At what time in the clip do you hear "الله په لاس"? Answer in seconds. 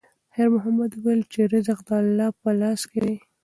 2.01-2.81